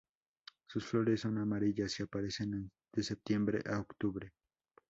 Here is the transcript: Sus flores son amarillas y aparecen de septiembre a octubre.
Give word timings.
Sus 0.65 0.83
flores 0.87 1.21
son 1.21 1.37
amarillas 1.37 1.99
y 1.99 2.01
aparecen 2.01 2.71
de 2.91 3.03
septiembre 3.03 3.61
a 3.69 3.77
octubre. 3.81 4.33